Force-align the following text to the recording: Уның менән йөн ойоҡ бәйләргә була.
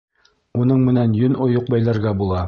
Уның 0.61 0.79
менән 0.87 1.13
йөн 1.19 1.37
ойоҡ 1.47 1.69
бәйләргә 1.75 2.15
була. 2.23 2.39